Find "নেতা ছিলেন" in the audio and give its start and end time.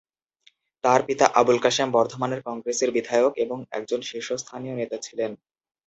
4.75-5.31